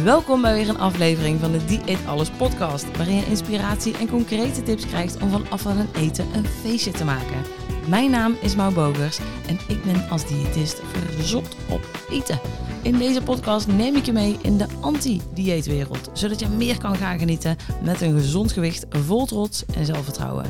[0.00, 4.62] Welkom bij weer een aflevering van de Dieet Alles podcast, waarin je inspiratie en concrete
[4.62, 7.42] tips krijgt om van afval en eten een feestje te maken.
[7.88, 12.40] Mijn naam is Mau Bogers en ik ben als diëtist verzot op eten.
[12.82, 17.18] In deze podcast neem ik je mee in de anti-dieetwereld, zodat je meer kan gaan
[17.18, 20.46] genieten met een gezond gewicht vol trots en zelfvertrouwen.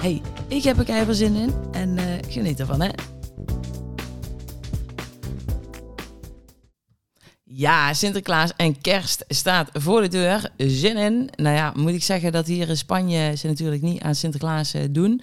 [0.00, 3.15] Hey, ik heb er keihard zin in en uh, geniet ervan hè.
[7.58, 10.50] Ja, Sinterklaas en kerst staat voor de deur.
[10.56, 11.30] Zin in.
[11.36, 14.82] Nou ja, moet ik zeggen dat hier in Spanje ze natuurlijk niet aan Sinterklaas eh,
[14.90, 15.22] doen.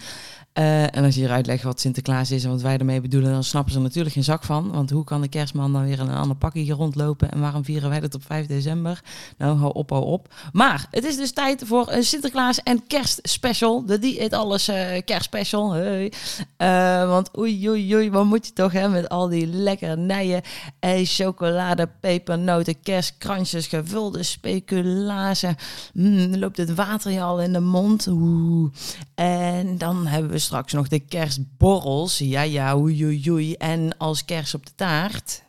[0.59, 3.43] Uh, en als je hier uitlegt wat Sinterklaas is en wat wij ermee bedoelen, dan
[3.43, 4.71] snappen ze er natuurlijk geen zak van.
[4.71, 7.31] Want hoe kan de kerstman dan weer in een ander pakje hier rondlopen?
[7.31, 9.01] En waarom vieren wij dat op 5 december?
[9.37, 10.33] Nou, hou op, hou op.
[10.51, 13.85] Maar het is dus tijd voor een Sinterklaas en kerstspecial.
[13.85, 15.71] De Die Alles uh, kerstspecial.
[15.71, 16.11] Hey.
[16.57, 20.41] Uh, want oei, oei, oei, wat moet je toch hè, met al die lekkernijen.
[20.79, 25.55] Eh, chocolade, pepernoten, kerstkransjes, gevulde speculazen.
[25.93, 28.07] Mm, loopt het water je al in de mond.
[28.07, 28.71] Oeh.
[29.15, 32.17] En dan hebben we straks nog de kerstborrels.
[32.17, 33.53] Ja, ja, oei, oei.
[33.53, 35.43] En als kerst op de taart,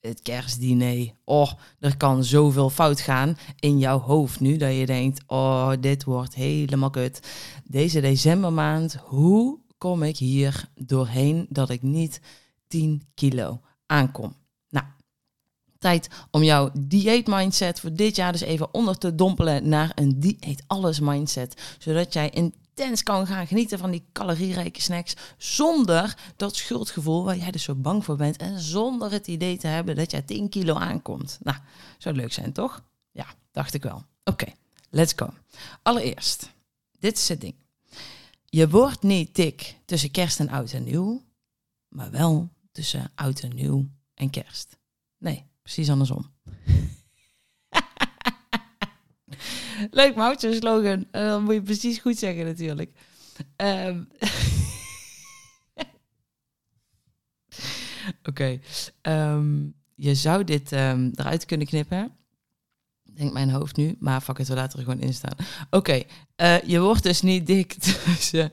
[0.00, 1.12] het kerstdiner.
[1.24, 6.04] Oh, er kan zoveel fout gaan in jouw hoofd nu dat je denkt, oh, dit
[6.04, 7.20] wordt helemaal kut.
[7.64, 12.20] Deze decembermaand, hoe kom ik hier doorheen dat ik niet
[12.68, 14.36] 10 kilo aankom?
[14.68, 14.86] Nou,
[15.78, 20.20] tijd om jouw dieet mindset voor dit jaar dus even onder te dompelen naar een
[20.20, 25.14] dieet alles mindset, zodat jij in intens kan gaan genieten van die calorierijke snacks.
[25.38, 28.36] Zonder dat schuldgevoel waar jij dus zo bang voor bent.
[28.36, 31.38] En zonder het idee te hebben dat jij 10 kilo aankomt.
[31.42, 31.58] Nou,
[31.98, 32.84] zou leuk zijn, toch?
[33.10, 34.04] Ja, dacht ik wel.
[34.24, 34.52] Oké,
[34.90, 35.34] let's go.
[35.82, 36.50] Allereerst,
[36.98, 37.54] dit is het ding.
[38.44, 41.22] Je wordt niet dik tussen kerst en oud en nieuw.
[41.88, 44.78] Maar wel tussen oud en nieuw en kerst.
[45.18, 46.30] Nee, precies andersom.
[49.90, 50.98] Leuk, maar slogan.
[50.98, 52.92] Uh, dan moet je precies goed zeggen natuurlijk.
[53.56, 54.08] Um.
[58.28, 58.60] Oké.
[59.02, 62.12] Um, je zou dit um, eruit kunnen knippen.
[63.02, 65.36] Denk mijn hoofd nu, maar fuck het, we laten er gewoon in staan.
[65.70, 66.02] Oké,
[66.36, 67.72] uh, je wordt dus niet dik
[68.04, 68.52] tussen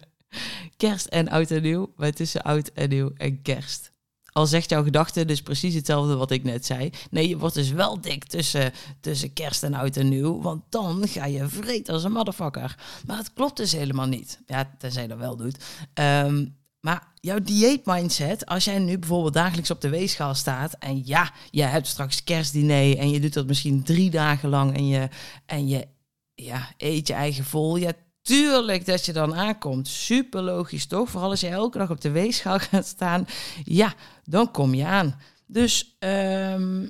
[0.77, 3.91] kerst en oud en nieuw, maar tussen oud en nieuw en kerst
[4.37, 6.89] al zegt jouw gedachte dus precies hetzelfde wat ik net zei.
[7.09, 10.41] Nee, je wordt dus wel dik tussen, tussen kerst en oud en nieuw.
[10.41, 12.77] Want dan ga je vreten als een motherfucker.
[13.05, 14.39] Maar het klopt dus helemaal niet.
[14.45, 15.63] Ja, tenzij je dat wel doet.
[15.93, 21.31] Um, maar jouw dieetmindset, als jij nu bijvoorbeeld dagelijks op de weegschaal staat en ja,
[21.49, 25.09] je hebt straks kerstdiner en je doet dat misschien drie dagen lang en je,
[25.45, 25.87] en je
[26.35, 27.75] ja, eet je eigen vol.
[27.75, 27.91] Ja,
[28.27, 29.87] Tuurlijk dat je dan aankomt.
[29.87, 31.09] Super logisch toch?
[31.09, 33.27] Vooral als je elke dag op de weegschaal gaat staan.
[33.63, 33.93] Ja,
[34.23, 35.19] dan kom je aan.
[35.45, 36.89] Dus um,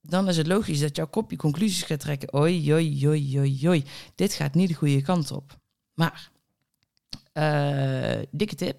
[0.00, 2.32] dan is het logisch dat jouw kopje conclusies gaat trekken.
[2.32, 3.84] Oi, oi, oi, oi, oi.
[4.14, 5.56] Dit gaat niet de goede kant op.
[5.94, 6.30] Maar,
[7.32, 8.76] uh, dikke tip.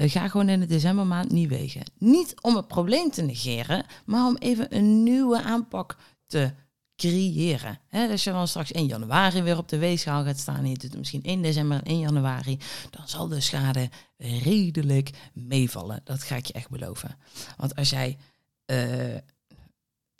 [0.00, 1.82] Uh, ga gewoon in de decembermaand niet wegen.
[1.98, 5.96] Niet om het probleem te negeren, maar om even een nieuwe aanpak
[6.26, 6.52] te
[7.00, 7.78] creëren.
[7.90, 11.22] Dus als je dan straks in januari weer op de weegschaal gaat staan het misschien
[11.22, 12.58] 1 december en 1 januari,
[12.90, 16.00] dan zal de schade redelijk meevallen.
[16.04, 17.16] Dat ga ik je echt beloven.
[17.56, 18.18] Want als jij
[18.66, 19.16] uh,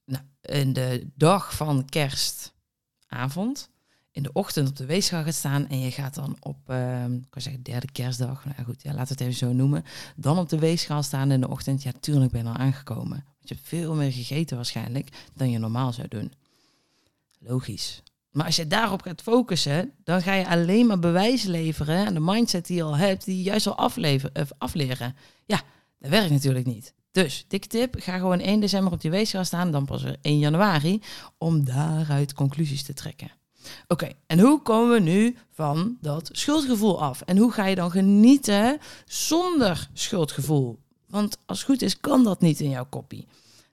[0.04, 3.70] nou, in de dag van kerstavond,
[4.12, 7.30] in de ochtend op de weegschaal gaat staan en je gaat dan op, uh, ik
[7.30, 9.84] kan zeggen derde kerstdag, nou goed, ja, laten we het even zo noemen,
[10.16, 13.24] dan op de weegschaal staan in de ochtend, ja, tuurlijk ben je al aangekomen.
[13.40, 16.32] Je hebt veel meer gegeten waarschijnlijk dan je normaal zou doen.
[17.42, 18.02] Logisch.
[18.30, 22.20] Maar als je daarop gaat focussen, dan ga je alleen maar bewijs leveren aan de
[22.20, 25.16] mindset die je al hebt, die juist al afleveren, afleren.
[25.46, 25.62] Ja,
[25.98, 26.94] dat werkt natuurlijk niet.
[27.12, 31.02] Dus, dikke tip, ga gewoon 1 december op die weegschaal staan, dan pas 1 januari,
[31.38, 33.30] om daaruit conclusies te trekken.
[33.88, 37.20] Oké, en hoe komen we nu van dat schuldgevoel af?
[37.20, 40.78] En hoe ga je dan genieten zonder schuldgevoel?
[41.06, 43.26] Want als het goed is, kan dat niet in jouw kopie.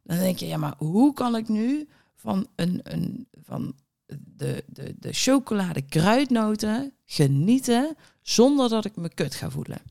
[0.04, 1.88] Dan denk je, ja, maar hoe kan ik nu
[2.28, 3.76] van, een, een, van
[4.06, 9.82] de, de, de chocolade kruidnoten genieten zonder dat ik me kut ga voelen.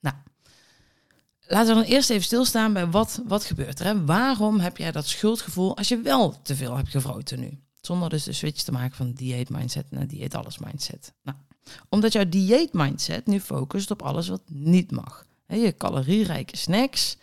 [0.00, 0.16] Nou,
[1.46, 4.04] laten we dan eerst even stilstaan bij wat, wat gebeurt er.
[4.04, 7.58] Waarom heb jij dat schuldgevoel als je wel te veel hebt gevroten nu?
[7.80, 11.12] Zonder dus de switch te maken van dieet mindset naar dieet alles mindset.
[11.22, 11.38] Nou,
[11.88, 15.26] omdat jouw dieet mindset nu focust op alles wat niet mag.
[15.46, 17.16] Je calorierijke snacks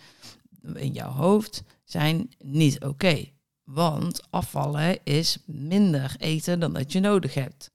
[0.73, 3.30] in jouw hoofd zijn niet oké.
[3.63, 7.71] Want afvallen is minder eten dan dat je nodig hebt.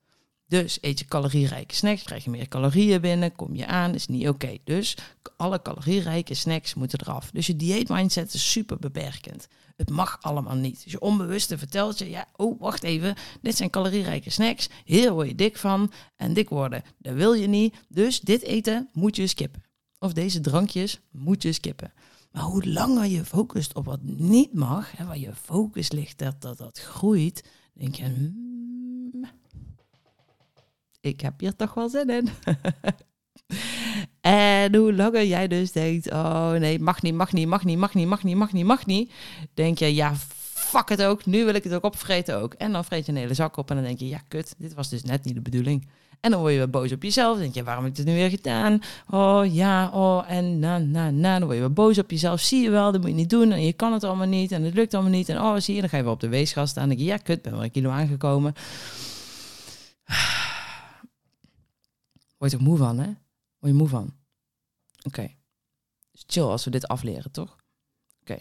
[0.47, 4.27] Dus eet je calorierijke snacks, krijg je meer calorieën binnen, kom je aan, is niet
[4.27, 4.57] oké.
[4.63, 4.97] Dus
[5.37, 7.31] alle calorierijke snacks moeten eraf.
[7.31, 9.47] Dus je dieetmindset is super beperkend.
[9.75, 10.83] Het mag allemaal niet.
[10.83, 15.27] Dus je onbewuste vertelt je, ja, oh, wacht even, dit zijn calorierijke snacks, hier word
[15.27, 16.83] je dik van en dik worden.
[16.97, 19.63] Dat wil je niet, dus dit eten moet je skippen.
[19.99, 21.93] Of deze drankjes moet je skippen.
[22.31, 26.41] Maar hoe langer je focust op wat niet mag, hè, waar je focus ligt, dat
[26.41, 27.43] dat, dat groeit,
[27.73, 29.25] denk je, hmm,
[31.01, 32.29] ik heb hier toch wel zin in.
[34.21, 37.93] en hoe langer jij dus denkt, oh nee, mag niet, mag niet, mag niet, mag
[37.93, 39.11] niet, mag niet, mag niet, mag niet,
[39.53, 40.15] denk je, ja,
[40.67, 42.53] fuck het ook, nu wil ik het ook opvreten ook.
[42.53, 44.73] En dan vreet je een hele zak op en dan denk je, ja, kut, dit
[44.73, 45.87] was dus net niet de bedoeling.
[46.19, 47.33] En dan word je weer boos op jezelf.
[47.33, 48.81] Dan denk je, waarom heb ik dit nu weer gedaan?
[49.09, 51.37] Oh ja, oh en na, na, na.
[51.37, 52.39] Dan word je weer boos op jezelf.
[52.39, 53.51] Zie je wel, dat moet je niet doen.
[53.51, 54.51] En je kan het allemaal niet.
[54.51, 55.29] En het lukt allemaal niet.
[55.29, 56.87] En oh, zie je, dan ga je op de weegschaal staan.
[56.87, 58.53] Dan denk je, ja, kut, ben wel een kilo aangekomen.
[62.37, 63.05] Word je er moe van, hè?
[63.59, 64.13] Word je moe van?
[65.03, 65.31] Oké.
[66.11, 67.55] Dus chill als we dit afleren, toch?
[68.21, 68.37] Oké.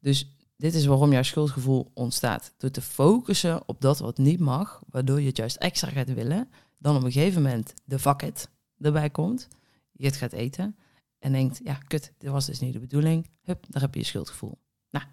[0.00, 0.26] Dus
[0.56, 2.54] dit is waarom jouw schuldgevoel ontstaat.
[2.56, 6.50] Door te focussen op dat wat niet mag, waardoor je het juist extra gaat willen,
[6.78, 9.48] dan op een gegeven moment de it erbij komt,
[9.92, 10.76] je het gaat eten
[11.18, 13.30] en denkt, ja, kut, dit was dus niet de bedoeling.
[13.42, 14.58] Hup, daar heb je je schuldgevoel.
[14.90, 15.04] Nou,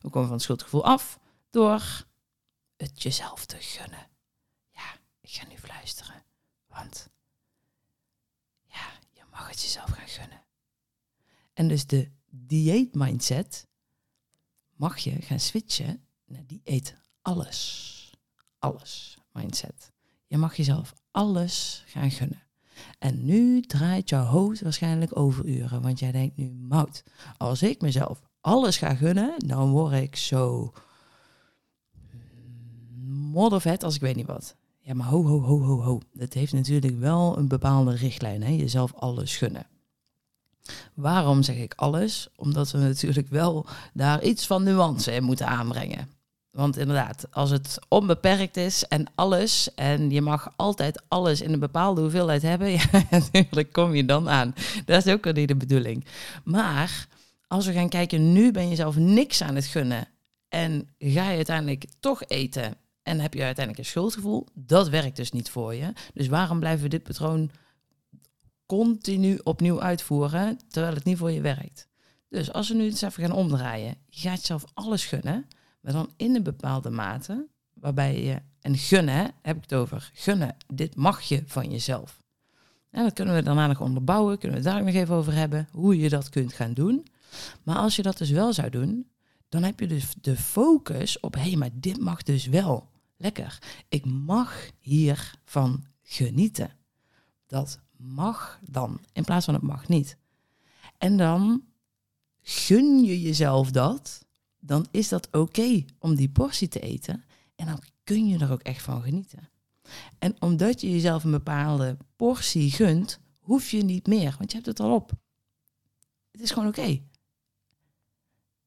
[0.00, 1.18] we komen van het schuldgevoel af
[1.50, 2.06] door
[2.76, 4.08] het jezelf te gunnen.
[4.70, 6.24] Ja, ik ga nu fluisteren,
[6.66, 7.08] want
[8.62, 10.42] ja, je mag het jezelf gaan gunnen.
[11.52, 13.66] En dus de dieet mindset
[14.76, 17.90] mag je gaan switchen naar die eet alles.
[18.58, 19.92] Alles mindset.
[20.26, 22.42] Je mag jezelf alles gaan gunnen.
[22.98, 27.02] En nu draait jouw hoofd waarschijnlijk overuren, want jij denkt nu, mout,
[27.36, 30.72] als ik mezelf alles ga gunnen, dan word ik zo
[33.32, 34.56] moddervet als ik weet niet wat.
[34.80, 36.00] Ja, maar ho, ho, ho, ho, ho.
[36.12, 38.50] Dat heeft natuurlijk wel een bepaalde richtlijn, hè?
[38.50, 39.66] jezelf alles gunnen.
[40.94, 42.28] Waarom zeg ik alles?
[42.36, 46.08] Omdat we natuurlijk wel daar iets van nuance in moeten aanbrengen.
[46.52, 51.58] Want inderdaad, als het onbeperkt is en alles, en je mag altijd alles in een
[51.58, 54.54] bepaalde hoeveelheid hebben, ja, natuurlijk kom je dan aan.
[54.84, 56.04] Dat is ook wel niet de bedoeling.
[56.44, 57.06] Maar
[57.46, 60.08] als we gaan kijken, nu ben je zelf niks aan het gunnen
[60.48, 65.32] en ga je uiteindelijk toch eten en heb je uiteindelijk een schuldgevoel, dat werkt dus
[65.32, 65.92] niet voor je.
[66.14, 67.50] Dus waarom blijven we dit patroon
[68.66, 71.88] continu opnieuw uitvoeren, terwijl het niet voor je werkt.
[72.28, 75.46] Dus als we nu eens even gaan omdraaien, je jezelf alles gunnen,
[75.82, 80.56] maar dan in een bepaalde mate, waarbij je, en gunnen heb ik het over, gunnen,
[80.74, 82.22] dit mag je van jezelf.
[82.90, 85.68] En dat kunnen we daarna nog onderbouwen, kunnen we het daar nog even over hebben,
[85.70, 87.06] hoe je dat kunt gaan doen.
[87.62, 89.10] Maar als je dat dus wel zou doen,
[89.48, 92.90] dan heb je dus de focus op, hé, hey, maar dit mag dus wel.
[93.16, 93.58] Lekker.
[93.88, 96.70] Ik mag hiervan genieten.
[97.46, 100.16] Dat mag dan, in plaats van het mag niet.
[100.98, 101.62] En dan
[102.42, 104.24] gun je jezelf dat,
[104.64, 107.24] dan is dat oké om die portie te eten.
[107.54, 109.48] En dan kun je er ook echt van genieten.
[110.18, 114.66] En omdat je jezelf een bepaalde portie gunt, hoef je niet meer, want je hebt
[114.66, 115.12] het al op.
[116.30, 117.00] Het is gewoon oké.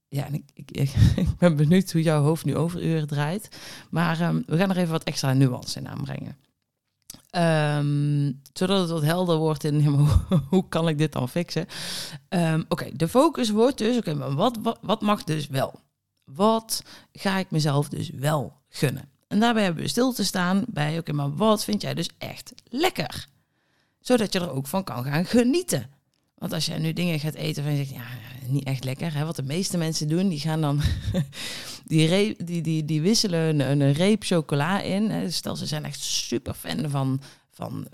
[0.08, 0.94] Ja, en ik, ik, ik,
[1.40, 3.58] ben benieuwd hoe jouw hoofd nu overuren draait.
[3.90, 6.38] Maar um, we gaan er even wat extra nuance in aanbrengen.
[8.54, 9.86] Zodat het wat helder wordt in
[10.50, 11.66] hoe, kan ik dit dan fixen.
[12.30, 15.80] Um, oké, de focus wordt dus, oké, maar wat, wat mag dus wel?
[16.24, 19.10] Wat ga ik mezelf dus wel gunnen?
[19.28, 22.54] En daarbij hebben we stil te staan bij, oké, maar wat vind jij dus echt
[22.70, 23.28] lekker?
[24.00, 25.90] Zodat je er ook van kan gaan genieten.
[26.46, 28.06] Want als jij nu dingen gaat eten van je zegt, ja,
[28.48, 29.14] niet echt lekker.
[29.14, 29.26] Hè?
[29.26, 30.82] Wat de meeste mensen doen, die gaan dan
[31.86, 35.10] die, die, die, wisselen een, een reep chocola in.
[35.10, 35.32] Hè?
[35.32, 37.22] Stel, ze zijn echt super fan van,
[37.52, 37.88] van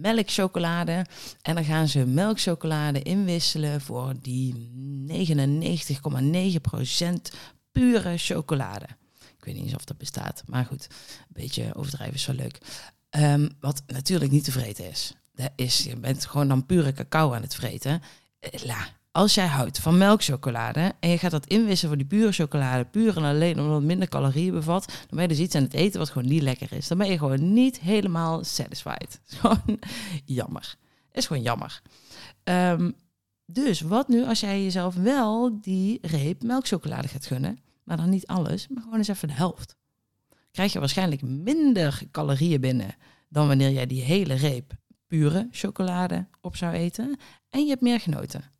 [0.00, 1.06] melkchocolade.
[1.42, 4.70] En dan gaan ze melkchocolade inwisselen voor die
[5.08, 5.12] 99,9%
[7.72, 8.86] pure chocolade.
[9.38, 12.58] Ik weet niet eens of dat bestaat, maar goed, een beetje overdrijven is wel leuk.
[13.10, 15.14] Um, wat natuurlijk niet te vreten is.
[15.38, 15.84] Dat is.
[15.84, 18.02] Je bent gewoon dan pure cacao aan het vreten.
[18.40, 22.32] Eh, la, als jij houdt van melkchocolade en je gaat dat inwissen voor die pure
[22.32, 25.62] chocolade, puur en alleen omdat het minder calorieën bevat, dan ben je dus iets aan
[25.62, 26.88] het eten wat gewoon niet lekker is.
[26.88, 29.20] Dan ben je gewoon niet helemaal satisfied.
[29.38, 29.78] Gewoon
[30.24, 30.74] jammer.
[31.12, 31.82] Is gewoon jammer.
[32.44, 32.94] Um,
[33.46, 38.26] dus wat nu als jij jezelf wel die reep melkchocolade gaat gunnen, maar dan niet
[38.26, 39.76] alles, maar gewoon eens even de helft.
[40.50, 42.94] Krijg je waarschijnlijk minder calorieën binnen
[43.28, 44.76] dan wanneer jij die hele reep
[45.08, 47.16] pure chocolade op zou eten.
[47.48, 48.52] En je hebt meer genoten.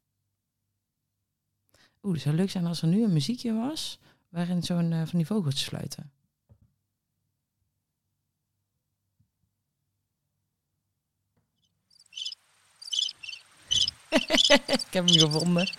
[2.02, 5.18] Oeh, het zou leuk zijn als er nu een muziekje was waarin zo'n eh, van
[5.18, 6.12] die vogels sluiten.
[14.66, 15.68] Ik heb hem gevonden.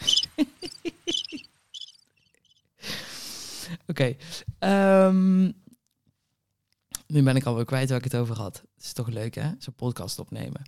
[3.87, 4.15] Oké.
[4.17, 4.17] Okay
[7.09, 8.61] nu ben ik alweer kwijt waar ik het over had.
[8.75, 9.49] Het is toch leuk, hè?
[9.57, 10.61] Zo'n podcast opnemen.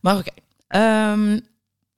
[0.00, 0.30] Maar oké.
[0.66, 1.38] ehm,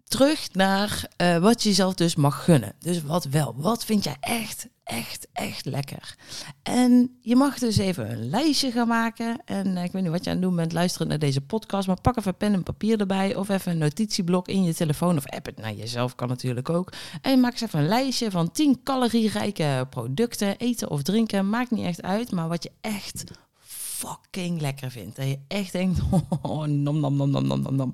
[0.04, 2.74] terug naar eh, wat je jezelf dus mag gunnen.
[2.78, 3.54] Dus wat wel.
[3.56, 6.16] Wat vind jij echt, echt, echt lekker?
[6.62, 9.40] En je mag dus even een lijstje gaan maken.
[9.44, 11.86] En eh, ik weet niet wat je aan het doen bent, luisteren naar deze podcast.
[11.86, 13.34] Maar pak even pen en papier erbij.
[13.36, 15.16] Of even een notitieblok in je telefoon.
[15.16, 16.92] Of app het naar jezelf, kan natuurlijk ook.
[17.22, 20.56] En maak eens even een lijstje van 10 calorierijke producten.
[20.56, 22.30] Eten of drinken, maakt niet echt uit.
[22.30, 23.24] Maar wat je echt
[23.98, 25.16] fucking lekker vindt.
[25.16, 26.00] Dat je echt denkt,
[26.42, 27.92] oh, nom, nom, nom, nom, nom, nom.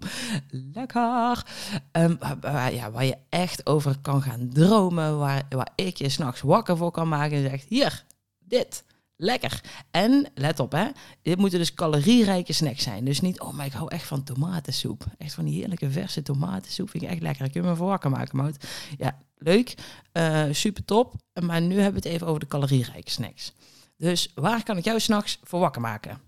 [0.51, 1.47] Lekker.
[1.93, 5.19] Ehm, waar- ja, waar je echt over kan gaan dromen.
[5.19, 7.37] Waar, waar ik je s'nachts wakker voor kan maken.
[7.37, 8.05] En zegt, hier,
[8.39, 8.85] dit.
[9.17, 9.61] Lekker.
[9.91, 10.87] En let op, hè.
[11.23, 13.05] Dit moeten dus calorierijke snacks zijn.
[13.05, 15.05] Dus niet, oh, maar ik hou echt van tomatensoep.
[15.19, 16.91] Echt van die heerlijke verse tomatensoep.
[16.91, 17.45] Vind ik echt lekker.
[17.45, 18.65] Ik kun je me voor wakker maken, Mout.
[18.99, 19.75] Ja, leuk.
[20.13, 21.15] Eh, super top.
[21.43, 23.53] Maar nu hebben we het even over de calorierijke snacks.
[23.97, 26.21] Dus waar kan ik jou s'nachts voor wakker maken?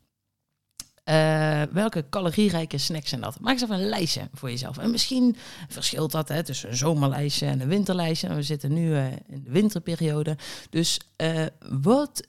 [1.07, 3.41] Eh, welke calorierijke snacks zijn dat?
[3.41, 4.79] Maak eens even een lijstje voor jezelf.
[4.79, 5.37] En misschien
[5.69, 8.35] verschilt dat hè, tussen een zomerlijstje en een winterlijstje.
[8.35, 10.37] We zitten nu eh, in de winterperiode.
[10.71, 12.27] Dus eh, wat,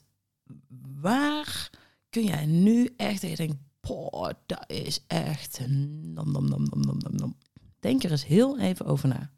[1.01, 1.69] waar
[2.09, 7.37] kun jij nu echt denkt, poh, dat is echt nom, nom, nom, nom, nom, nom.
[7.79, 9.31] Denk er eens heel even over na.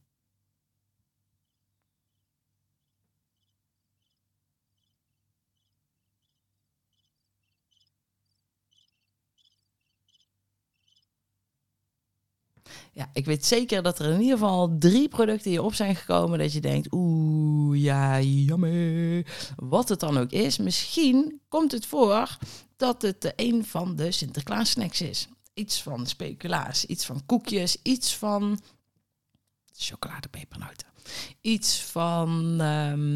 [12.94, 16.54] Ja, ik weet zeker dat er in ieder geval drie producten hierop zijn gekomen dat
[16.54, 19.26] je denkt, oeh, ja, jammer.
[19.56, 22.38] Wat het dan ook is, misschien komt het voor
[22.78, 25.28] dat het een van de Sinterklaas snacks is.
[25.54, 28.60] Iets van speculaas, iets van koekjes, iets van
[29.76, 30.88] chocoladepepernoten.
[31.42, 33.14] Iets van, ehm,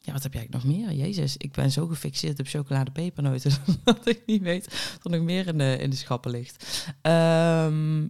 [0.00, 0.92] ja, wat heb jij nog meer?
[0.92, 3.52] Jezus, ik ben zo gefixeerd op chocoladepepernoten
[3.84, 6.86] dat ik niet weet wat er nog meer in de, in de schappen ligt.
[7.02, 8.06] Ehm,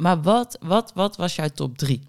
[0.00, 2.08] maar wat, wat, wat was jouw top drie?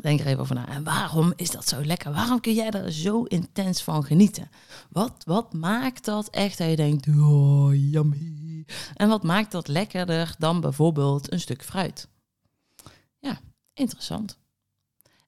[0.00, 0.68] Denk er even over na.
[0.68, 2.12] En waarom is dat zo lekker?
[2.12, 4.50] Waarom kun jij er zo intens van genieten?
[4.90, 8.64] Wat, wat maakt dat echt dat je denkt, oh, yummy.
[8.94, 12.08] En wat maakt dat lekkerder dan bijvoorbeeld een stuk fruit?
[13.18, 13.40] Ja,
[13.74, 14.38] interessant.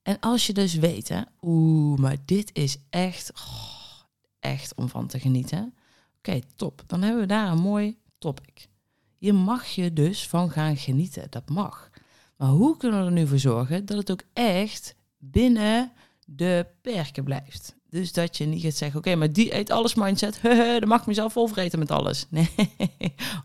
[0.02, 4.00] En als je dus weet, oeh, maar dit is echt, oh,
[4.38, 5.74] echt om van te genieten.
[6.18, 6.82] Oké, top.
[6.86, 8.69] Dan hebben we daar een mooi topic.
[9.20, 11.26] Je mag je dus van gaan genieten.
[11.30, 11.90] Dat mag.
[12.36, 15.92] Maar hoe kunnen we er nu voor zorgen dat het ook echt binnen
[16.26, 17.76] de perken blijft?
[17.90, 20.40] Dus dat je niet gaat zeggen, oké, maar die eet alles mindset.
[20.80, 22.26] dan mag ik mezelf volvreten met alles.
[22.30, 22.48] Nee,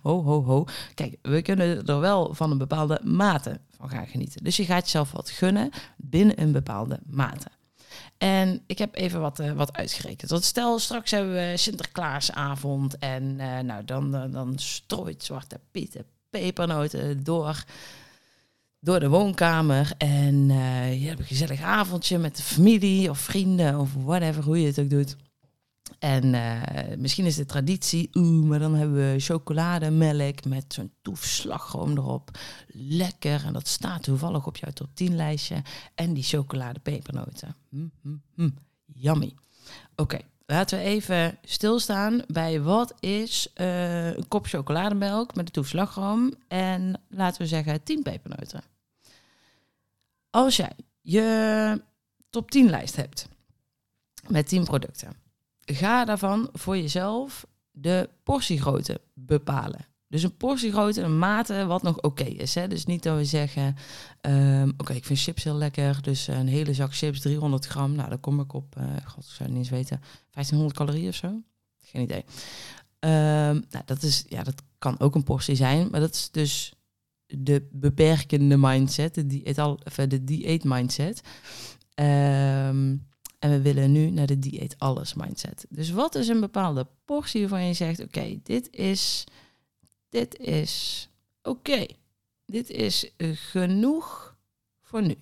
[0.02, 0.66] ho, ho, ho.
[0.94, 4.44] Kijk, we kunnen er wel van een bepaalde mate van gaan genieten.
[4.44, 7.48] Dus je gaat jezelf wat gunnen binnen een bepaalde mate.
[8.18, 10.32] En ik heb even wat, uh, wat uitgerekend.
[10.32, 15.98] Want stel, straks hebben we Sinterklaasavond en uh, nou, dan, dan strooit Zwarte Piet
[16.30, 17.64] pepernoten door,
[18.80, 19.92] door de woonkamer.
[19.98, 20.48] En
[21.00, 24.80] je hebt een gezellig avondje met de familie of vrienden of whatever, hoe je het
[24.80, 25.16] ook doet.
[26.00, 26.30] En
[27.02, 32.38] misschien is de traditie, oeh, maar dan hebben we chocolademelk met zo'n toef slagroom erop.
[32.68, 35.62] Lekker, en dat staat toevallig op jouw top 10 lijstje.
[35.96, 37.56] En die chocoladepepernoten.
[37.70, 38.54] Mm, mm, mm,
[38.86, 39.34] yummy.
[39.96, 45.68] Oké, laten we even stilstaan bij wat is uh, een kop chocolademelk met een toef
[45.68, 46.34] slagroom.
[46.48, 48.64] En laten we zeggen 10 pepernoten.
[50.30, 51.82] Als jij je
[52.30, 53.28] top 10 lijst hebt
[54.28, 55.24] met 10 producten
[55.66, 59.86] ga daarvan voor jezelf de portiegrootte bepalen.
[60.08, 62.56] Dus een portiegrootte, een mate wat nog oké is.
[62.56, 62.68] Hè?
[62.68, 63.76] Dus niet dat we zeggen,
[64.22, 66.02] um, oké, ik vind chips heel lekker.
[66.02, 67.96] Dus een hele zak chips, 300 gram.
[67.96, 71.10] Nou, dan kom ik op, uh, god, ik zou het niet eens weten, 1500 calorieën
[71.10, 71.42] of zo.
[71.78, 72.24] Geen idee.
[73.00, 75.88] Um, nou, dat, is, ja, dat kan ook een portie zijn.
[75.92, 76.74] Maar dat is dus
[77.26, 81.22] de beperkende mindset, de dieet, al, de mindset.
[81.96, 83.08] Um,
[83.46, 85.66] en we willen nu naar de dieet alles mindset.
[85.70, 89.24] Dus wat is een bepaalde portie waarvan je zegt: oké, dit is,
[90.10, 91.08] dit is
[91.44, 91.86] oké.
[92.46, 94.36] Dit is genoeg
[94.82, 95.16] voor nu.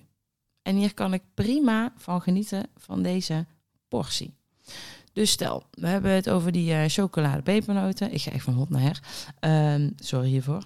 [0.62, 3.46] En hier kan ik prima van genieten van deze
[3.88, 4.34] portie.
[5.12, 8.12] Dus stel, we hebben het over die uh, chocolade pepernoten.
[8.12, 9.02] Ik ga echt van hot naar her.
[9.74, 10.64] Um, sorry hiervoor.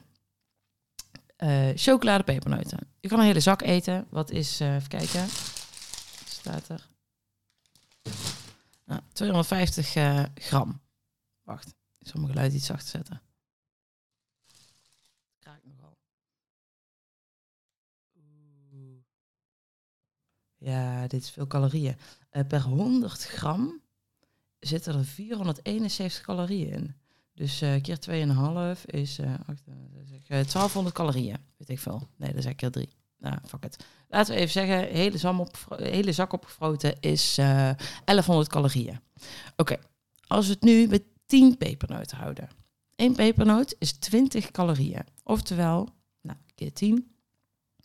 [1.38, 2.78] Uh, chocolade pepernoten.
[3.00, 4.06] Je kan een hele zak eten.
[4.10, 5.20] Wat is, uh, even kijken.
[5.20, 6.88] Wat staat er?
[8.88, 10.80] Nou, 250 uh, gram.
[11.42, 13.22] Wacht, ik zal mijn geluid iets zachter zetten.
[20.56, 21.96] Ja, dit is veel calorieën.
[22.30, 23.82] Eh, per 100 gram
[24.58, 26.96] zitten er 471 calorieën in.
[27.38, 27.98] Dus eh keer
[28.76, 29.38] 2,5 is eh, eh,
[30.28, 31.36] eh, 1200 calorieën.
[31.56, 32.08] Weet ik veel.
[32.16, 32.88] Nee, dat is keer 3.
[33.18, 33.84] Nou, fuck it.
[34.08, 37.70] Laten we even zeggen, hele, op, hele zak opgefroten is eh
[38.04, 39.00] 1100 calorieën.
[39.56, 39.76] Oké,
[40.26, 42.48] als we het nu met 10 pepernoten houden.
[42.96, 45.04] Eén pepernoot is 20 calorieën.
[45.24, 45.88] Oftewel,
[46.20, 47.14] nou, keer 10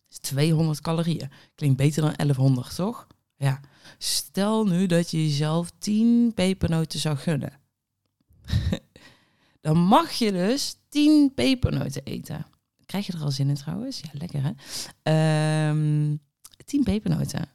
[0.10, 1.32] is 200 calorieën.
[1.56, 3.08] Klinkt beter dan 1100, toch?
[3.36, 3.60] Ja.
[3.98, 7.60] Stel nu dat je jezelf 10 pepernoten zou gunnen.
[9.62, 12.46] Dan mag je dus 10 pepernoten eten.
[12.94, 14.00] Krijg je er al zin in trouwens?
[14.00, 14.52] Ja, lekker hè?
[15.04, 16.16] Ehm
[16.66, 17.50] 10 pepernoten.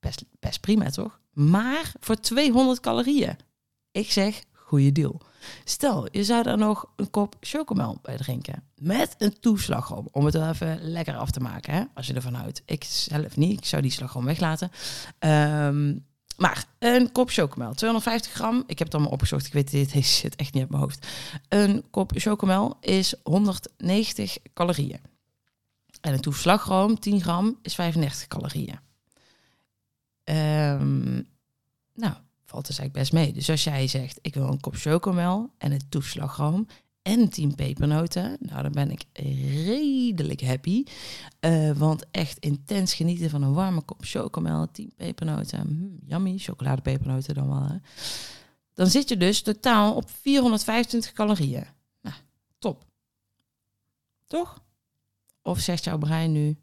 [0.00, 1.20] Best, best prima toch?
[1.32, 3.36] Maar voor 200 calorieën.
[3.90, 5.20] Ik zeg, goede deal.
[5.64, 8.62] Stel, je zou daar nog een kop chocomel bij drinken.
[8.76, 10.08] Met een toeslagroom.
[10.10, 11.84] Om het wel even lekker af te maken, hè?
[11.94, 12.62] als je ervan houdt.
[12.64, 14.70] Ik zelf niet, ik zou die slagroom weglaten.
[15.18, 15.98] Ehm,
[16.40, 18.64] maar een kop chocomel, 250 gram.
[18.66, 21.06] Ik heb het allemaal opgezocht, ik weet dit deze zit echt niet uit mijn hoofd.
[21.48, 25.00] Een kop chocomel is 190 calorieën.
[26.00, 28.78] En een toeslagroom, 10 gram, is 35 calorieën.
[30.24, 31.22] Ehm,
[31.94, 33.32] nou, valt dus eigenlijk best mee.
[33.32, 36.66] Dus als jij zegt, ik wil een kop chocomel en een toeslagroom
[37.02, 40.84] en 10 pepernoten, nou dan ben ik redelijk happy.
[41.40, 47.34] Eh, want echt intens genieten van een warme kop chocomel, 10 pepernoten, mm, yummy, chocoladepepernoten
[47.34, 47.80] dan wel.
[48.74, 51.66] Dan zit je dus totaal op 425 calorieën.
[52.00, 52.16] Nou,
[52.58, 52.84] top.
[54.26, 54.62] Toch?
[55.42, 56.56] Of zegt jouw brein nu,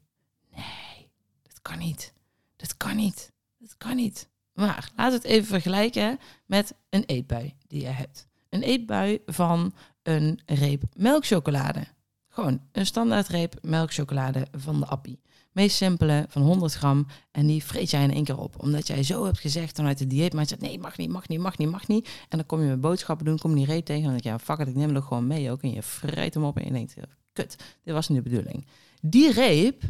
[0.55, 1.09] nee,
[1.43, 2.13] dat kan niet.
[2.55, 3.31] Dat kan niet.
[3.57, 4.29] Dat kan niet.
[4.53, 8.27] Maar laat het even vergelijken met een eetbui die je hebt.
[8.49, 9.73] Een eetbui van
[10.07, 11.87] een reep melkchocolade.
[12.29, 15.19] Gewoon een standaard reep melkchocolade van de appie.
[15.51, 18.59] Meest simpele van 100 gram en die vreet jij in één keer op.
[18.59, 21.27] Omdat jij zo hebt gezegd vanuit de dieet, maar je zegt nee, mag niet, mag
[21.27, 22.07] niet, mag niet, mag niet.
[22.29, 24.23] En dan kom je met boodschappen doen, kom je die reep tegen en dan denk
[24.23, 25.61] je, ja, fuck it, ik neem hem gewoon mee ook.
[25.61, 26.93] En je vreet hem op en je denkt,
[27.33, 28.65] kut, dit was niet de bedoeling.
[29.01, 29.83] Die reep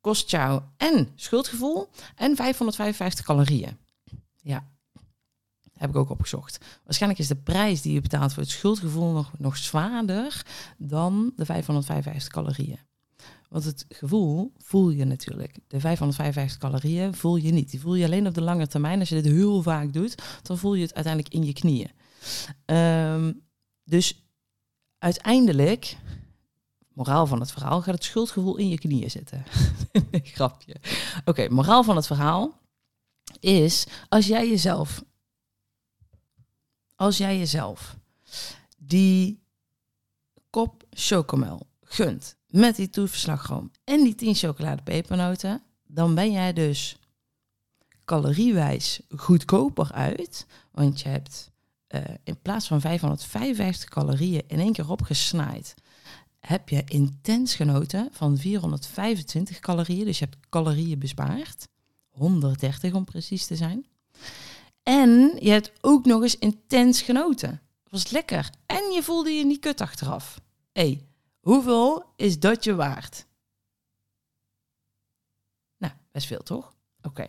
[0.00, 3.76] kost jou en schuldgevoel en 555 calorieën.
[4.42, 4.66] Ja,
[5.76, 6.64] heb ik ook opgezocht.
[6.84, 10.46] Waarschijnlijk is de prijs die je betaalt voor het schuldgevoel nog, nog zwaarder
[10.78, 12.78] dan de 555 calorieën.
[13.48, 15.58] Want het gevoel voel je natuurlijk.
[15.68, 17.70] De 555 calorieën voel je niet.
[17.70, 19.00] Die voel je alleen op de lange termijn.
[19.00, 21.90] Als je dit heel vaak doet, dan voel je het uiteindelijk in je knieën.
[22.64, 23.32] Ehm,
[23.84, 24.26] dus
[24.98, 25.96] uiteindelijk,
[26.92, 29.44] moraal van het verhaal, gaat het schuldgevoel in je knieën zitten.
[30.34, 30.76] Grapje.
[31.24, 32.60] Oké, moraal van het verhaal
[33.40, 35.04] is als jij jezelf,
[36.94, 37.96] als jij jezelf
[38.78, 39.42] die
[40.50, 46.96] kop chocomel gunt met die toeverslagroom en die 10 chocoladepepernoten, dan ben jij dus
[48.04, 51.50] caloriewijs goedkoper uit, want je hebt
[51.88, 55.74] uh, in plaats van 555 calorieën in één keer opgesnaaid,
[56.40, 61.68] heb je intens genoten van 425 calorieën, dus je hebt calorieën bespaard.
[62.08, 63.86] 130 om precies te zijn.
[64.84, 67.50] En je hebt ook nog eens intens genoten.
[67.50, 68.50] Het was lekker.
[68.66, 70.40] En je voelde je niet kut achteraf.
[70.72, 71.06] Hé, hey,
[71.40, 73.26] hoeveel is dat je waard?
[75.78, 76.74] Nou, best veel toch?
[77.02, 77.26] Oké.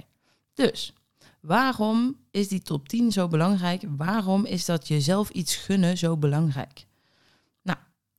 [0.54, 0.94] Dus,
[1.41, 3.84] waarom is die top 10 zo belangrijk?
[3.88, 6.86] Waarom is dat jezelf iets gunnen zo belangrijk?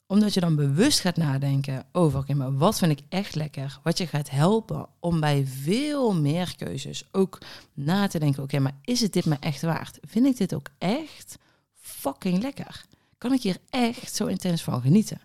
[0.07, 3.81] Omdat je dan bewust gaat nadenken over, oké, maar wat vind ik echt lekker?
[3.83, 7.39] Wat je gaat helpen om bij veel meer keuzes ook
[7.75, 9.99] na te denken, oké, maar is het dit me echt waard?
[10.03, 11.39] Vind ik dit ook echt
[11.75, 12.85] fucking lekker?
[13.19, 15.21] Kan ik hier echt zo intens van genieten?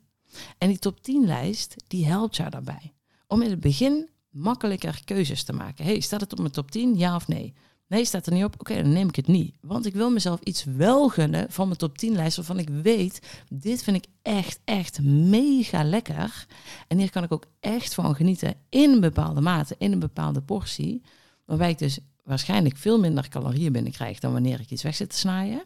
[0.58, 2.94] En die top 10 lijst, die helpt jou daarbij.
[3.28, 5.86] Om in het begin makkelijker keuzes te maken.
[5.86, 6.98] hey, staat het op mijn top 10?
[6.98, 7.54] Ja of nee?
[7.92, 8.56] Nee, staat er niet op.
[8.58, 9.56] Oké, dan neem ik het niet.
[9.62, 13.44] Want ik wil mezelf iets wel gunnen van mijn top 10 lijst waarvan ik weet,
[13.50, 16.48] dit vind ik echt, echt mega lekker.
[16.88, 20.42] En hier kan ik ook echt van genieten in een bepaalde mate, in een bepaalde
[20.42, 21.02] portie.
[21.46, 25.18] Waarbij ik dus waarschijnlijk veel minder calorieën binnenkrijg dan wanneer ik iets weg zit te
[25.18, 25.64] snijden.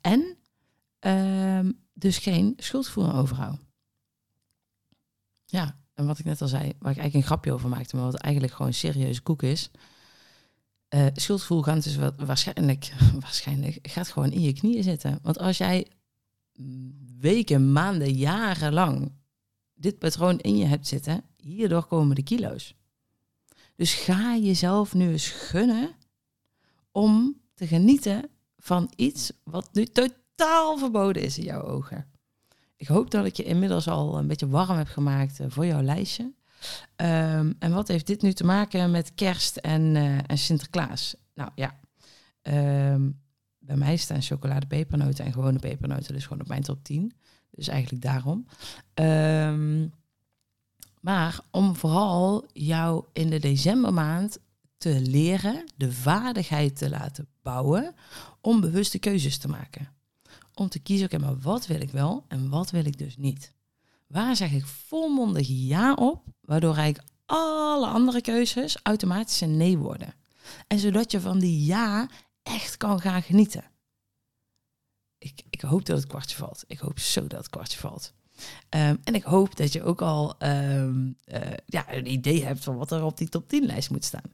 [0.00, 0.36] En
[1.00, 3.58] uh, dus geen schuldgevoel overhoud.
[5.46, 8.04] Ja, en wat ik net al zei, waar ik eigenlijk een grapje over maakte, maar
[8.04, 9.70] wat eigenlijk gewoon serieuze koek is
[10.94, 15.18] uh, schuldgevoel gaat dus waarschijnlijk, waarschijnlijk gaat gewoon in je knieën zitten.
[15.22, 15.86] Want als jij
[17.20, 19.12] weken, maanden, jarenlang
[19.74, 22.74] dit patroon in je hebt zitten, hierdoor komen de kilo's.
[23.76, 25.90] Dus ga jezelf nu eens gunnen
[26.92, 32.10] om te genieten van iets wat nu totaal verboden is in jouw ogen.
[32.76, 35.82] Ik hoop dat ik je inmiddels al een beetje warm heb gemaakt eh, voor jouw
[35.82, 36.32] lijstje.
[36.96, 41.14] Ehm, en wat heeft dit nu te maken met kerst en, eh, en Sinterklaas?
[41.34, 41.80] Nou ja,
[42.42, 43.10] ehm,
[43.58, 47.12] bij mij staan chocoladepepernoten en gewone pepernoten dus gewoon op mijn top 10.
[47.50, 48.46] Dus eigenlijk daarom.
[48.94, 49.86] Ehm,
[51.00, 54.38] maar om vooral jou in de decembermaand
[54.76, 57.94] te leren, de vaardigheid te laten bouwen
[58.40, 59.88] om bewuste keuzes te maken.
[60.54, 63.52] Om te kiezen, oké, maar wat wil ik wel en wat wil ik dus niet?
[64.10, 70.14] Waar zeg ik volmondig ja op, waardoor eigenlijk alle andere keuzes automatisch een nee worden.
[70.66, 72.08] En zodat je van die ja
[72.42, 73.64] echt kan gaan genieten.
[75.18, 76.64] Ik, ik hoop dat het kwartje valt.
[76.66, 78.12] Ik hoop zo dat het kwartje valt.
[78.68, 82.76] Ehm, en ik hoop dat je ook al ehm, eh, ja, een idee hebt van
[82.76, 84.30] wat er op die top 10 lijst moet staan.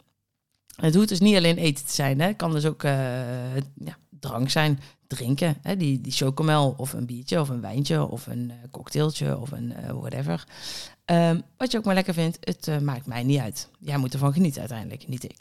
[0.77, 2.21] Het hoeft dus niet alleen eten te zijn.
[2.21, 2.27] Hè.
[2.27, 5.57] Het kan dus ook uh, ja, drank zijn, drinken.
[5.63, 5.77] Hè.
[5.77, 9.71] Die, die chocomel of een biertje of een wijntje of een uh, cocktailtje of een
[9.71, 10.45] uh, whatever.
[11.05, 13.69] Um, wat je ook maar lekker vindt, het maakt mij niet uit.
[13.79, 15.37] Jij moet ervan genieten uiteindelijk, niet ik.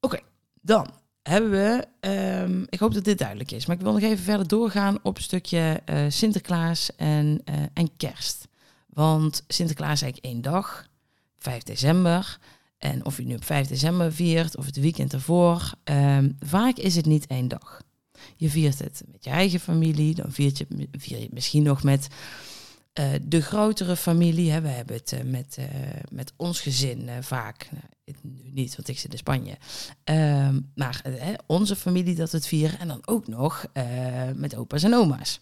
[0.00, 0.20] Oké,
[0.60, 0.90] dan
[1.22, 4.48] hebben we, um, ik hoop dat dit duidelijk is, maar ik wil nog even verder
[4.48, 8.48] doorgaan op een stukje Sinterklaas en, en kerst.
[8.86, 10.88] Want Sinterklaas is eigenlijk één dag,
[11.38, 12.38] 5 december.
[12.80, 16.96] En of je nu op 5 december viert of het weekend ervoor, um, vaak is
[16.96, 17.82] het niet één dag.
[18.36, 22.08] Je viert het met je eigen familie, dan viert je, vier je misschien nog met
[22.98, 24.50] uh, de grotere familie.
[24.50, 24.60] Hè.
[24.60, 25.64] We hebben het uh, met, uh,
[26.10, 27.68] met ons gezin vaak.
[27.70, 27.84] Nou,
[28.22, 29.56] nu niet, want ik zit in Spanje.
[30.04, 31.02] Ehm, maar
[31.46, 32.78] onze familie dat het vieren.
[32.78, 33.66] En dan ook nog
[34.34, 35.40] met opa's en oma's.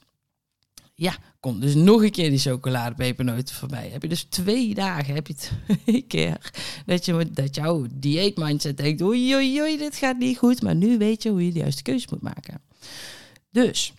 [1.01, 3.89] Ja, komt dus nog een keer die chocoladepepernoten voorbij.
[3.89, 6.53] Heb je dus twee dagen, heb je twee keer
[6.87, 10.63] dat, je, dat jouw dieetmindset denkt, oei, oei, oei, dit gaat niet goed.
[10.63, 12.61] Maar nu weet je hoe je de juiste keuze moet maken.
[13.51, 13.93] Dus,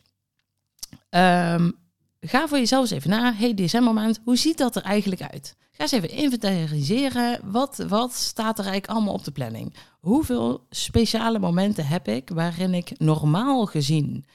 [1.09, 1.73] um,
[2.19, 3.33] ga voor jezelf eens even na.
[3.33, 5.55] Hey, decembermaand, hoe ziet dat er eigenlijk uit?
[5.71, 7.39] Ga eens even inventariseren.
[7.51, 9.73] Wat, wat staat er eigenlijk allemaal op de planning?
[9.99, 14.25] Hoeveel speciale momenten heb ik waarin ik normaal gezien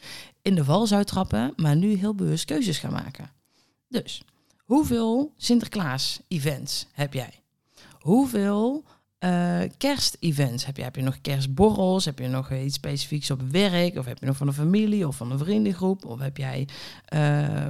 [0.43, 3.31] in de val zou trappen, maar nu heel bewust keuzes gaan maken?
[3.89, 4.23] Dus,
[4.65, 7.43] hoeveel Sinterklaas-events heb jij?
[7.99, 8.85] Hoeveel
[9.25, 10.83] uh, kerst-events heb je?
[10.83, 12.05] Heb je nog kerstborrels?
[12.05, 13.99] Heb je nog iets specifieks op werk?
[13.99, 16.05] Of heb je nog van een familie of van een vriendengroep?
[16.05, 16.69] Of heb jij
[17.15, 17.67] uh,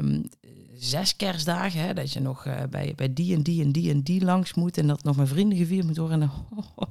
[0.76, 4.02] zes kerstdagen, hè, dat je nog uh, bij, bij die en die en die en
[4.02, 6.22] die langs moet en dat nog met vrienden gevierd moet worden.
[6.22, 6.30] En
[6.74, 6.88] oh,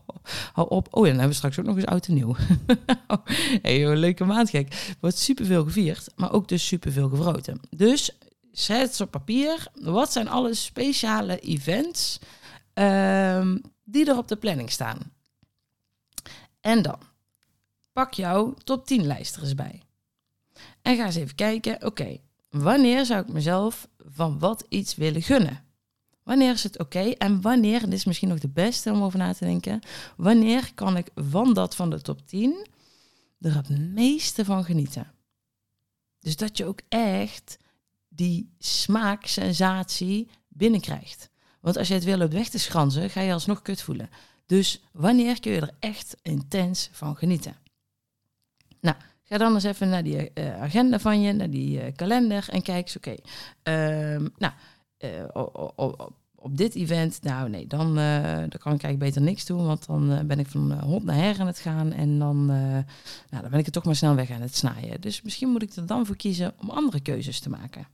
[0.54, 0.88] hou op.
[0.92, 2.36] Oh ja, dan hebben we straks ook nog eens oud en nieuw.
[3.62, 4.96] hey, een leuke maand, gek.
[5.00, 7.60] wordt superveel gevierd, maar ook dus superveel gevroten.
[7.70, 8.18] Dus
[8.52, 9.68] zet op papier.
[9.74, 12.20] Wat zijn alle speciale events
[12.74, 15.00] um, die er op de planning staan?
[16.60, 17.00] En dan
[17.94, 19.82] pak jouw top 10 lijst er eens bij.
[20.82, 22.18] En ga eens even kijken, oké,
[22.50, 25.64] wanneer zou ik mezelf van wat iets willen gunnen?
[26.24, 27.00] Wanneer is het oké?
[27.00, 29.82] En wanneer, en dit is misschien nog de beste om over na te denken,
[30.18, 32.68] wanneer kan ik van dat van de top 10
[33.40, 35.12] er het meeste van genieten?
[36.20, 37.58] Dus dat je ook echt
[38.08, 41.30] die smaaksensatie binnenkrijgt.
[41.64, 44.10] Want als je het wil op weg te schranzen, ga je alsnog kut voelen.
[44.46, 47.56] Dus wanneer kun je er echt intens van genieten?
[48.80, 52.50] Nou, Ga dan eens even naar die uh, agenda van je, naar die uh, kalender
[52.50, 53.16] en kijk eens, oké,
[53.64, 54.54] um, nou,
[55.76, 59.86] op, op dit event, nou nee, dan, dan kan ik eigenlijk beter niks doen, want
[59.86, 62.84] dan ben ik van hond naar her aan het gaan en dan, nou,
[63.30, 65.02] dan ben ik er toch maar snel weg aan het snijden.
[65.02, 67.88] Dus misschien moet ik er dan voor kiezen om andere keuzes te maken.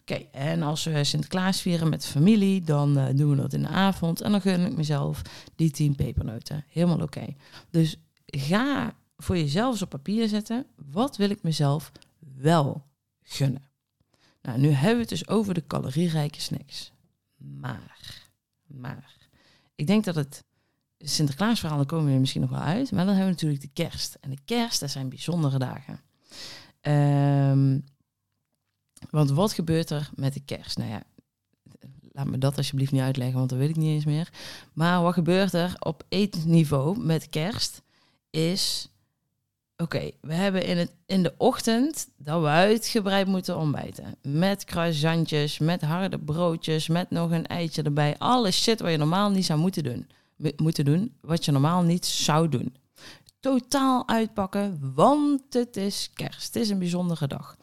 [0.00, 3.68] Oké, en als we Sinterklaas vieren met familie, dan uh, doen we dat in de
[3.68, 4.20] avond.
[4.20, 5.22] En dan gun ik mezelf
[5.56, 6.64] die 10 pepernoten.
[6.68, 7.34] Helemaal oké.
[7.70, 10.66] Dus ga voor jezelf op papier zetten.
[10.90, 11.92] Wat wil ik mezelf
[12.36, 12.86] wel
[13.22, 13.62] gunnen?
[14.42, 16.92] Nou, nu hebben we het dus over de calorierijke snacks.
[17.36, 18.22] Maar,
[18.66, 19.16] maar,
[19.74, 20.44] ik denk dat het
[20.98, 22.92] Sinterklaasverhaal, daar komen we misschien nog wel uit.
[22.92, 24.16] Maar dan hebben we natuurlijk de kerst.
[24.20, 26.00] En de kerst, dat zijn bijzondere dagen.
[26.80, 27.84] Um,
[29.10, 30.78] want wat gebeurt er met de kerst?
[30.78, 31.02] Nou ja,
[32.12, 34.32] laat me dat alsjeblieft niet uitleggen, want dat weet ik niet eens meer.
[34.72, 37.82] Maar wat gebeurt er op eetniveau met kerst?
[38.30, 38.88] Is
[39.76, 44.16] Oké, we hebben in, het, in de ochtend dat we uitgebreid moeten ontbijten.
[44.22, 48.18] Met croissantjes, met harde broodjes, met nog een eitje erbij.
[48.18, 50.06] Alle shit wat je normaal niet zou moeten doen.
[50.56, 52.76] Moeten doen, wat je normaal niet zou doen.
[53.40, 56.54] Totaal uitpakken, want het is kerst.
[56.54, 57.56] Het is een bijzondere dag.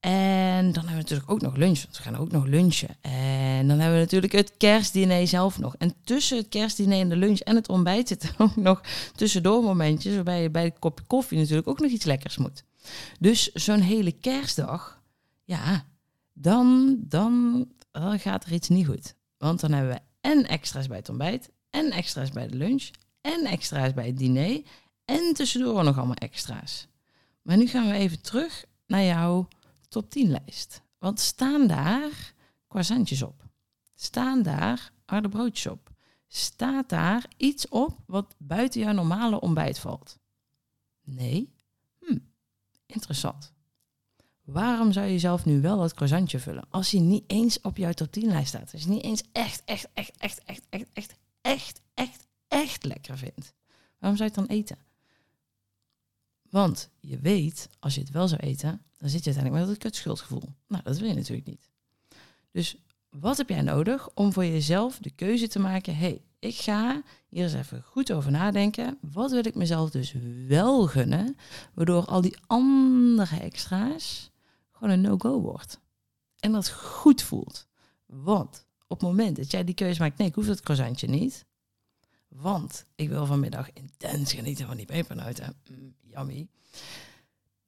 [0.00, 2.96] En dan hebben we natuurlijk ook nog lunch, want we gaan ook nog lunchen.
[3.00, 5.76] En dan hebben we natuurlijk het kerstdiner zelf nog.
[5.76, 8.80] En tussen het kerstdiner en de lunch en het ontbijt zitten ook nog
[9.14, 10.14] tussendoor momentjes...
[10.14, 12.64] waarbij je bij een kopje koffie natuurlijk ook nog iets lekkers moet.
[13.18, 15.02] Dus zo'n hele kerstdag,
[15.44, 15.84] ja,
[16.32, 19.14] dan, dan, dan gaat er iets niet goed.
[19.38, 23.44] Want dan hebben we en extra's bij het ontbijt en extra's bij de lunch en
[23.44, 24.62] extra's bij het diner
[25.04, 26.86] en tussendoor nog allemaal extra's.
[27.42, 29.48] Maar nu gaan we even terug naar jouw
[29.88, 30.82] top 10 lijst.
[30.98, 32.34] Want staan daar
[32.68, 33.44] croissantjes op?
[33.94, 35.90] Staan daar harde broodjes op?
[36.28, 40.18] Staat daar iets op wat buiten jouw normale ontbijt valt?
[41.04, 41.54] Nee?
[41.98, 42.18] Hm,
[42.86, 43.52] interessant.
[44.44, 47.92] Waarom zou je zelf nu wel dat croissantje vullen als hij niet eens op jouw
[47.92, 48.72] top 10 lijst staat?
[48.72, 53.18] Als je niet eens echt, echt, echt, echt, echt, echt, echt, echt, echt, echt lekker
[53.18, 53.54] vindt.
[53.98, 54.78] Waarom zou je het dan eten?
[56.50, 59.84] Want je weet, als je het wel zou eten, dan zit je uiteindelijk met het
[59.84, 60.54] kutschuldgevoel.
[60.68, 61.68] Nou, dat wil je natuurlijk niet.
[62.50, 62.76] Dus
[63.10, 65.96] wat heb jij nodig om voor jezelf de keuze te maken?
[65.96, 68.98] hey, ik ga hier eens even goed over nadenken.
[69.00, 70.14] Wat wil ik mezelf dus
[70.46, 71.36] wel gunnen,
[71.74, 74.30] waardoor al die andere extra's
[74.72, 75.80] gewoon een no-go wordt.
[76.38, 77.66] En dat goed voelt.
[78.06, 81.46] Want op het moment dat jij die keuze maakt, nee, ik hoef dat croissantje niet.
[82.28, 85.56] Want ik wil vanmiddag intens genieten van die pepernoten.
[85.70, 86.48] Mm, yummy.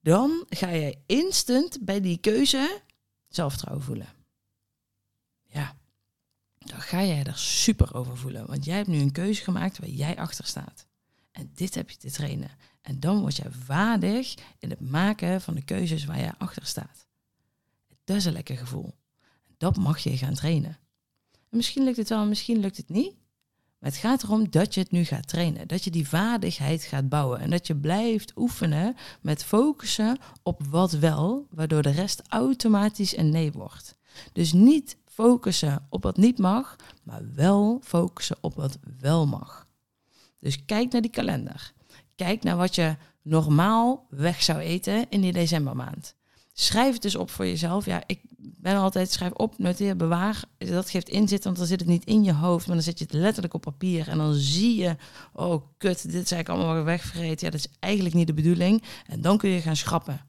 [0.00, 2.82] Dan ga je instant bij die keuze
[3.28, 4.08] zelfvertrouwen voelen.
[5.46, 5.76] Ja,
[6.58, 8.46] dan ga jij er super over voelen.
[8.46, 10.86] Want jij hebt nu een keuze gemaakt waar jij achter staat.
[11.30, 12.50] En dit heb je te trainen.
[12.80, 17.06] En dan word jij vaardig in het maken van de keuzes waar jij achter staat.
[18.04, 18.94] Dat is een lekker gevoel.
[19.56, 20.78] Dat mag je gaan trainen.
[21.30, 23.14] En misschien lukt het wel, misschien lukt het niet.
[23.80, 25.68] Maar het gaat erom dat je het nu gaat trainen.
[25.68, 27.40] Dat je die vaardigheid gaat bouwen.
[27.40, 33.30] En dat je blijft oefenen met focussen op wat wel, waardoor de rest automatisch een
[33.30, 33.98] nee wordt.
[34.32, 39.66] Dus niet focussen op wat niet mag, maar wel focussen op wat wel mag.
[40.38, 41.72] Dus kijk naar die kalender.
[42.14, 46.14] Kijk naar wat je normaal weg zou eten in die decembermaand.
[46.60, 47.84] Schrijf het dus op voor jezelf.
[47.84, 50.42] Ja, ik ben altijd schrijf op, noteer, bewaar.
[50.58, 53.04] Dat geeft inzicht, want dan zit het niet in je hoofd, maar dan zet je
[53.04, 54.96] het letterlijk op papier en dan zie je,
[55.32, 57.46] oh kut, dit is eigenlijk allemaal wegvergeten.
[57.46, 58.82] Ja, dat is eigenlijk niet de bedoeling.
[59.06, 60.26] En dan kun je gaan schrappen.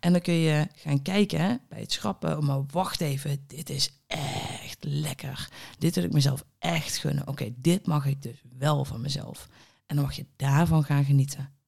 [0.00, 3.90] En dan kun je gaan kijken bij het schrappen, oh, maar wacht even, dit is
[4.06, 5.48] echt lekker.
[5.78, 7.28] Dit wil ik mezelf echt gunnen.
[7.28, 9.48] Oké, dit mag ik dus wel van mezelf.
[9.86, 11.59] En dan mag je daarvan gaan genieten.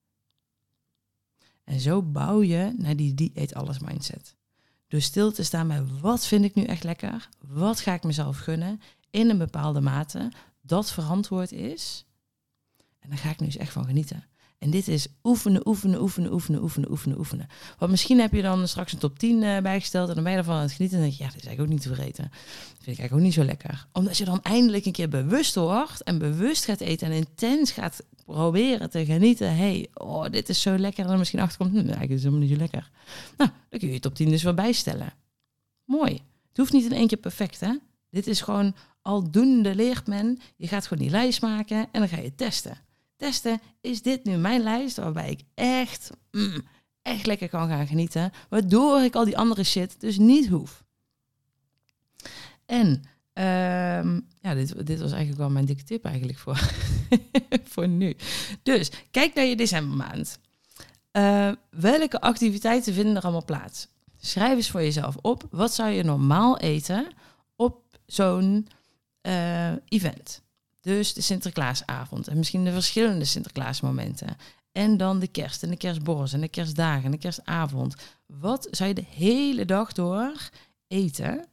[1.64, 4.35] En zo bouw je naar die dieet alles mindset.
[4.88, 7.29] Dus stil te staan bij wat vind ik nu echt lekker?
[7.38, 12.07] Wat ga ik mezelf gunnen in een bepaalde mate dat verantwoord is?
[12.98, 14.25] En dan ga ik nu eens echt van genieten.
[14.62, 17.48] En dit is oefenen, oefenen, oefenen, oefenen, oefenen, oefenen, oefenen.
[17.79, 20.38] Want misschien heb je dan straks een top 10 uh, bijgesteld en dan ben je
[20.38, 22.25] ervan aan het genieten en denk je, ja, dat is eigenlijk ook niet te vergeten.
[22.25, 23.87] Dat vind ik eigenlijk ook niet zo lekker.
[23.92, 28.03] Omdat je dan eindelijk een keer bewust wordt en bewust gaat eten en intens gaat
[28.33, 29.57] proberen te genieten.
[29.57, 31.03] hey, oh, dit is zo lekker.
[31.03, 32.90] En dan misschien achterkomt, hm, eigenlijk is het helemaal niet zo lekker.
[33.37, 35.12] Nou, dan kun je je top 10 dus wel bijstellen.
[35.85, 36.12] Mooi.
[36.49, 37.77] Het hoeft niet in één keer perfect, hè?
[38.11, 40.38] Dit is gewoon aldoende leert men.
[40.57, 42.79] Je gaat gewoon die lijst maken en dan ga je testen.
[43.16, 46.62] Testen, is dit nu mijn lijst waarbij ik echt, mm,
[47.03, 48.33] echt lekker kan gaan genieten.
[48.49, 50.85] Waardoor ik al die andere shit dus niet hoef.
[52.66, 56.71] En Ehm, ja, dit, dit was eigenlijk wel mijn dikke tip eigenlijk voor,
[57.73, 58.16] voor nu.
[58.62, 60.38] Dus kijk naar je decembermaand.
[61.12, 63.88] Uh, welke activiteiten vinden er allemaal plaats?
[64.21, 65.47] Schrijf eens voor jezelf op.
[65.51, 67.07] Wat zou je normaal eten
[67.57, 68.68] op zo'n
[69.23, 70.42] uh, event?
[70.81, 74.37] Dus de Sinterklaasavond en misschien de verschillende Sinterklaasmomenten.
[74.73, 77.95] En dan de kerst en de kerstborrels en de kerstdagen en de kerstavond.
[78.27, 80.51] Wat zou je de hele dag door
[80.87, 81.47] eten?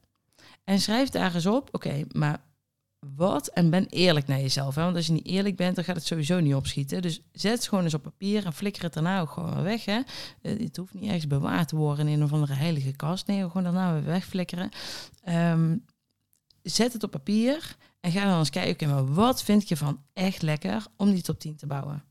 [0.69, 2.41] En schrijf daar eens op, oké, maar
[3.15, 3.47] wat?
[3.47, 4.75] En ben eerlijk naar jezelf.
[4.75, 4.83] Hè?
[4.83, 7.01] Want als je niet eerlijk bent, dan gaat het sowieso niet opschieten.
[7.01, 9.85] Dus zet het gewoon eens op papier en flikker het daarna ook gewoon weg.
[9.85, 10.01] Hè?
[10.41, 13.27] Eh, het hoeft niet ergens bewaard te worden in een of andere heilige kast.
[13.27, 14.69] Nee, gewoon daarna weer wegflikkeren.
[15.29, 15.85] Um,
[16.61, 20.41] zet het op papier en ga dan eens kijken, maar wat vind je van echt
[20.41, 22.03] lekker om die top 10 te bouwen?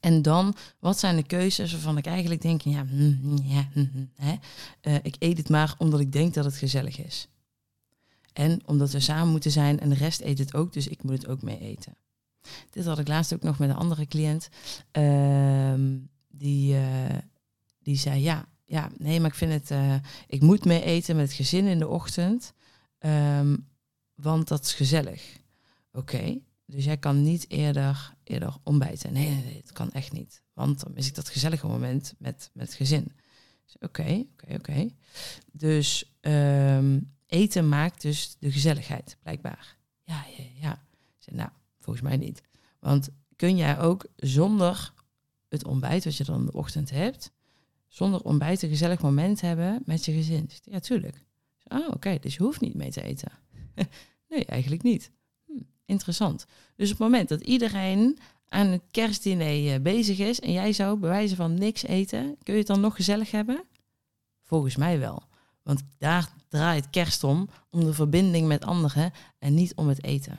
[0.00, 4.34] En dan, wat zijn de keuzes waarvan ik eigenlijk denk, ja, mm, ja mm, hè,
[4.82, 7.28] uh, ik eet het maar omdat ik denk dat het gezellig is.
[8.32, 11.12] En omdat we samen moeten zijn en de rest eet het ook, dus ik moet
[11.12, 11.96] het ook mee eten.
[12.70, 14.48] Dit had ik laatst ook nog met een andere cliënt.
[14.98, 15.74] Uh,
[16.28, 17.18] die, uh,
[17.82, 19.94] die zei, ja, ja, nee, maar ik vind het, uh,
[20.26, 22.52] ik moet mee eten met het gezin in de ochtend,
[22.98, 23.68] um,
[24.14, 25.38] want dat is gezellig.
[25.92, 26.38] Oké.
[26.70, 29.12] Dus jij kan niet eerder, eerder ontbijten.
[29.12, 30.42] Nee, nee, nee, dat kan echt niet.
[30.52, 33.12] Want dan mis ik dat gezellige moment met, met het gezin.
[33.80, 34.88] Oké, oké, oké.
[35.52, 39.76] Dus um, eten maakt dus de gezelligheid, blijkbaar.
[40.04, 40.84] Ja, ja, ja.
[41.32, 42.42] Nou, volgens mij niet.
[42.78, 44.92] Want kun jij ook zonder
[45.48, 47.32] het ontbijt wat je dan de ochtend hebt,
[47.88, 50.50] zonder ontbijt een gezellig moment hebben met je gezin?
[50.62, 51.24] Ja, tuurlijk.
[51.64, 53.32] Oh, oké, dus je hoeft niet mee te eten.
[54.28, 55.10] Nee, eigenlijk niet.
[55.90, 56.46] Interessant.
[56.76, 60.98] Dus op het moment dat iedereen aan het kerstdiner eh, bezig is en jij zou
[60.98, 63.64] bewijzen van niks eten, kun je het dan nog gezellig hebben?
[64.42, 65.22] Volgens mij wel.
[65.62, 70.38] Want daar draait kerst om, om de verbinding met anderen en niet om het eten.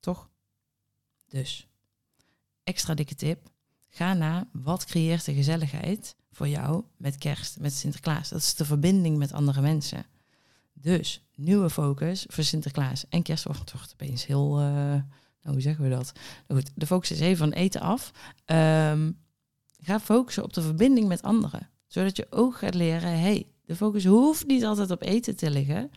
[0.00, 0.28] Toch?
[1.28, 1.66] Dus,
[2.64, 3.50] extra dikke tip.
[3.88, 8.28] Ga na wat creëert de gezelligheid voor jou met kerst, met Sinterklaas.
[8.28, 10.06] Dat is de verbinding met andere mensen.
[10.80, 14.60] Dus, nieuwe focus voor Sinterklaas en kerst wordt toch opeens heel...
[14.60, 14.94] Uh,
[15.42, 16.12] hoe zeggen we dat?
[16.46, 18.10] Nou goed, de focus is even van eten af.
[18.46, 19.18] Um,
[19.80, 21.70] ga focussen op de verbinding met anderen.
[21.86, 25.90] Zodat je ook gaat leren, hey, de focus hoeft niet altijd op eten te liggen.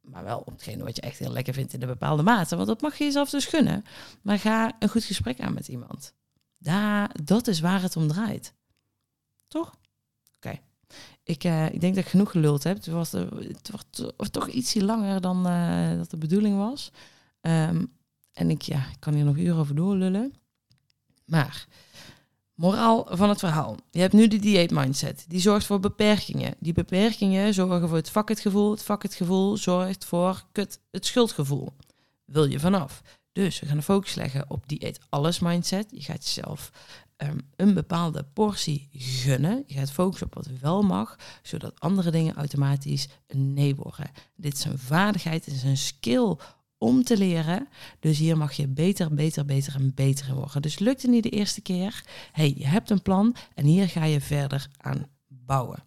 [0.00, 2.56] Maar wel op hetgene wat je echt heel lekker vindt in een bepaalde mate.
[2.56, 3.84] Want dat mag je jezelf dus gunnen.
[4.22, 6.14] Maar ga een goed gesprek aan met iemand.
[6.58, 8.54] Daar, dat is waar het om draait.
[9.48, 9.74] Toch?
[11.22, 12.76] Ik, uh, ik denk dat ik genoeg geluld heb.
[12.76, 13.70] Het, was, het
[14.16, 15.42] wordt toch ietsje langer dan
[15.96, 16.90] dat de bedoeling was.
[17.40, 17.92] Um,
[18.32, 20.34] en ik, ja, ik kan hier nog uren over doorlullen.
[21.24, 21.66] Maar
[22.60, 23.76] Moraal van het verhaal.
[23.90, 25.24] Je hebt nu de dieet mindset.
[25.28, 26.54] Die zorgt voor beperkingen.
[26.58, 28.70] Die beperkingen zorgen voor het vaketgevoel.
[28.70, 31.72] Het vaketgevoel zorgt voor kut, het schuldgevoel.
[32.24, 33.02] Wil je vanaf.
[33.32, 35.86] Dus we gaan de focus leggen op dieet alles mindset.
[35.90, 36.70] Je gaat jezelf
[37.22, 39.64] um, een bepaalde portie gunnen.
[39.66, 44.10] Je gaat focussen op wat wel mag, zodat andere dingen automatisch nee worden.
[44.36, 46.36] Dit is een vaardigheid, het is een skill
[46.78, 47.68] om te leren.
[48.00, 50.62] Dus hier mag je beter, beter, beter en beter worden.
[50.62, 52.04] Dus lukt het niet de eerste keer?
[52.32, 55.82] hey, je hebt een plan en hier ga je verder aan bouwen.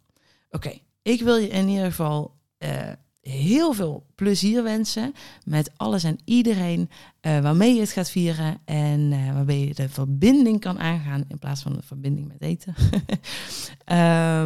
[0.50, 2.92] Oké, ik wil je in ieder geval uh,
[3.24, 5.14] heel veel plezier wensen
[5.46, 6.90] met alles en iedereen
[7.22, 11.40] uh, waarmee je het gaat vieren en uh, waarbij je de verbinding kan aangaan in
[11.40, 12.76] plaats van de verbinding met eten.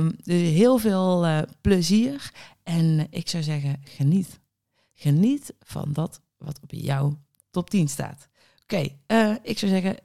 [0.02, 2.32] um, dus heel veel plezier
[2.64, 4.40] en ik zou zeggen, geniet.
[4.94, 8.28] Geniet van dat wat op jouw top 10 staat.
[8.64, 8.88] Oké,
[9.42, 9.98] ik zou zeggen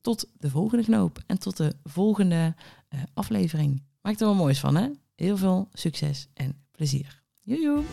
[0.00, 2.54] tot de volgende knoop en tot de volgende
[3.14, 3.82] aflevering.
[4.00, 4.88] Maak er wel moois van, hè?
[5.14, 7.17] Heel veel succes en plezier.
[7.48, 7.84] Iu, iu.